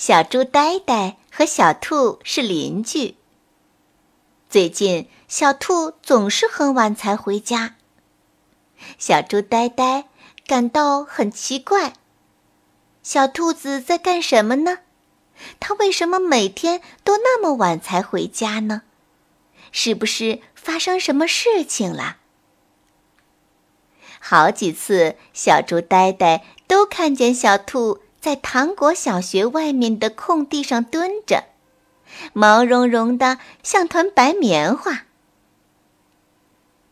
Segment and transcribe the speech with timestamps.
[0.00, 3.16] 小猪呆呆和小兔是邻居。
[4.48, 7.76] 最近，小兔总是很晚才回家。
[8.96, 10.08] 小猪呆呆
[10.46, 11.92] 感到很奇怪：
[13.02, 14.78] 小兔子在干什么呢？
[15.60, 18.84] 它为什么每天都那么晚才回家呢？
[19.70, 22.16] 是不是发生什么事情了？
[24.18, 28.00] 好几次，小猪呆呆都看见小兔。
[28.20, 31.44] 在糖果小学外面的空地上蹲着，
[32.34, 35.06] 毛茸茸的像团白棉花。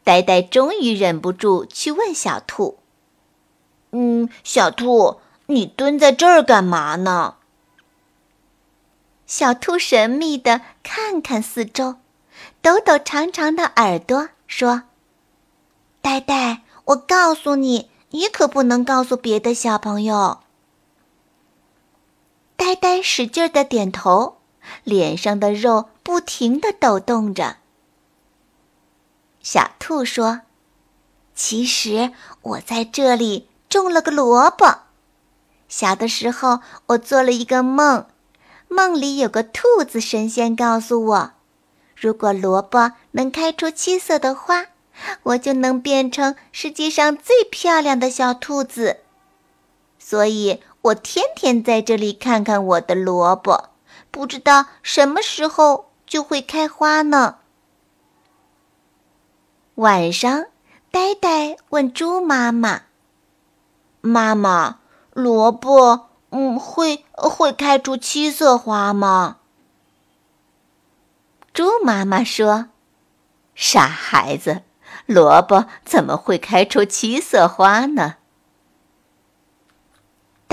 [0.03, 2.79] 呆呆终于忍不住去问小兔
[3.93, 7.34] ：“嗯，小兔，你蹲在这儿干嘛呢？”
[9.27, 11.97] 小兔神秘的看看四周，
[12.62, 14.84] 抖抖长长的耳朵，说
[16.01, 20.41] ：“呆呆，我告诉你，你可不能告诉别的小朋友。”
[22.59, 24.39] 呆呆使劲的点头，
[24.83, 27.59] 脸上的肉不停的抖动着。
[29.41, 30.41] 小兔说
[31.37, 34.81] ：“其实我在这里种了个萝卜。
[35.69, 38.06] 小的时候，我做了一个梦，
[38.67, 41.33] 梦里有个兔子神仙告诉我，
[41.95, 44.67] 如果萝卜能开出七色的花，
[45.22, 48.98] 我就能变成世界上最漂亮的小兔子。
[50.00, 53.71] 所以。”我天天在这里看看我的萝卜，
[54.11, 57.39] 不知道什么时候就会开花呢。
[59.75, 60.47] 晚上，
[60.91, 62.83] 呆呆问猪妈妈
[64.00, 64.78] ：“妈妈，
[65.12, 69.39] 萝卜嗯会会开出七色花吗？”
[71.53, 72.69] 猪妈妈说
[73.55, 74.62] ：“傻孩子，
[75.06, 78.15] 萝卜怎么会开出七色花呢？”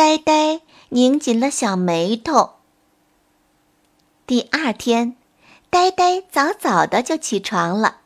[0.05, 2.57] 呆呆拧紧了小眉头。
[4.27, 5.15] 第二天，
[5.71, 8.01] 呆呆早早的就起床了。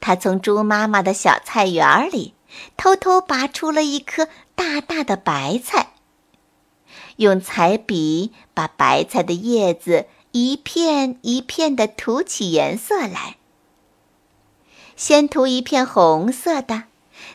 [0.00, 2.34] 他从猪妈妈的小菜园里
[2.76, 5.94] 偷偷拔出了一颗大大的白菜，
[7.16, 13.38] 用彩笔把白菜的叶子一片一片的涂起颜色来。
[14.94, 16.82] 先涂一片红色的，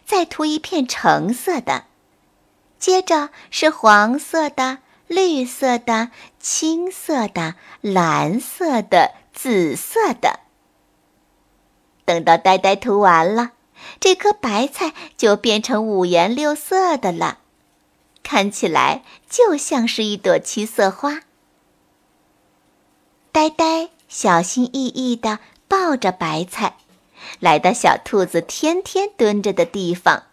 [0.06, 1.86] 再涂一片橙色的。
[2.84, 10.42] 接着是黄色的、绿色的、青色的、蓝色的、紫色的。
[12.04, 13.52] 等到呆呆涂完了，
[14.02, 17.38] 这颗白菜就变成五颜六色的了，
[18.22, 21.22] 看起来就像是一朵七色花。
[23.32, 25.40] 呆呆小心翼翼地
[25.70, 26.76] 抱着白菜，
[27.40, 30.24] 来到小兔子天天蹲着的地方，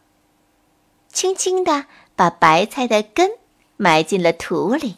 [1.13, 1.87] 轻轻地。
[2.21, 3.31] 把白菜的根
[3.79, 4.97] 埋进了土里。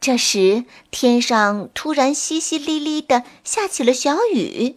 [0.00, 4.76] 这时，天上突然淅淅沥沥的下起了小雨，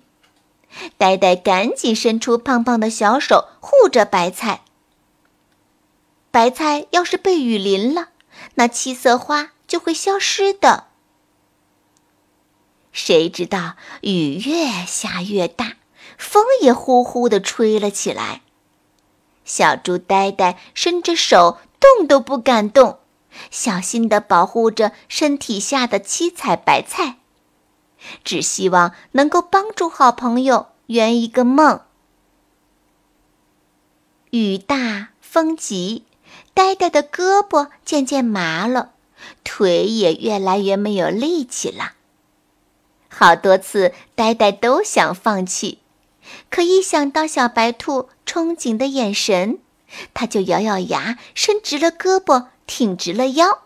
[0.99, 4.61] 呆呆赶紧伸出胖胖的小手护着白菜。
[6.29, 8.09] 白菜要是被雨淋了，
[8.53, 10.85] 那七色花就会消失的。
[12.91, 15.77] 谁知道雨越下越大，
[16.15, 18.43] 风也呼呼的吹了起来。
[19.47, 22.99] 小猪呆呆伸着手，动都不敢动，
[23.49, 27.17] 小心地保护着身体下的七彩白菜，
[28.23, 31.81] 只希望能够帮助好朋友圆一个梦。
[34.31, 36.03] 雨大风急，
[36.53, 38.91] 呆呆的胳膊渐渐麻了，
[39.45, 41.93] 腿也越来越没有力气了。
[43.07, 45.79] 好多次，呆呆都想放弃。
[46.49, 49.57] 可一想到小白兔憧憬的眼神，
[50.13, 53.63] 他就咬咬牙，伸直了胳膊，挺直了腰。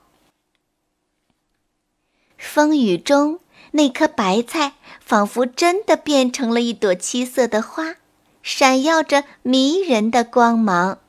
[2.37, 3.41] 风雨中，
[3.71, 7.95] 那颗白菜仿佛真的变成了一朵七色的花，
[8.41, 10.99] 闪耀着迷人的光芒。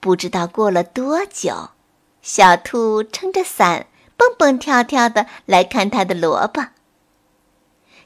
[0.00, 1.68] 不知道过了多久，
[2.22, 6.68] 小兔撑着伞，蹦蹦跳跳的来看它的萝卜，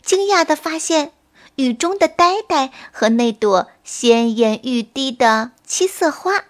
[0.03, 1.13] 惊讶的发现。
[1.61, 6.45] 雨中的呆呆和那朵鲜艳欲滴的七色花，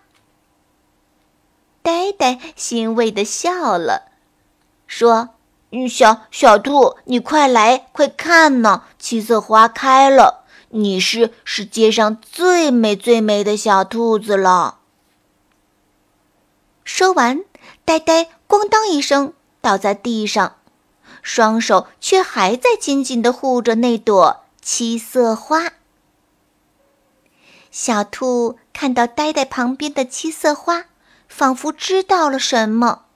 [1.83, 4.13] 呆呆欣慰地笑了，
[4.87, 5.31] 说：“，
[5.91, 14.79] 小小兔，你快来，快看呢，七色花开了，你是世界上最美最美的小兔子了。”
[16.85, 17.45] 说完，
[17.85, 20.57] 呆呆咣当一声倒在地上，
[21.21, 25.73] 双手却还在紧紧地护着那朵七色花。
[27.73, 30.85] 小兔看到呆呆旁边的七色花，
[31.29, 33.07] 仿佛知道了什么，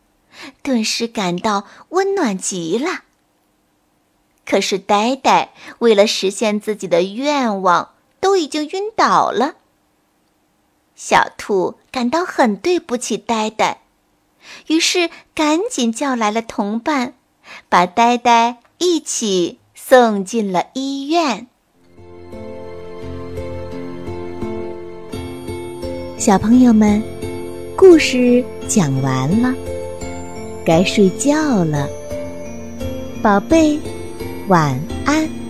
[0.64, 3.04] 顿时感到温暖极了。
[4.44, 9.54] 可是呆呆为了实现自己的愿望，都已经晕倒了。
[10.96, 13.82] 小兔感到很对不起呆呆，
[14.66, 17.14] 于是赶紧叫来了同伴，
[17.68, 21.46] 把呆呆一起送进了医院。
[26.16, 27.02] 小朋友们，
[27.76, 29.54] 故事讲完了，
[30.64, 31.86] 该睡觉了，
[33.22, 33.78] 宝贝，
[34.48, 35.43] 晚安。